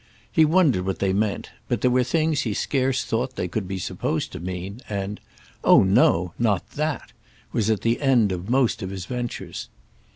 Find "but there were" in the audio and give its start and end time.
1.67-2.03